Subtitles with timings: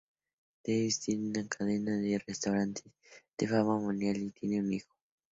[0.65, 2.83] Davis: Tiene una cadena de restaurantes
[3.37, 4.91] de fama mundial y tiene un hijo.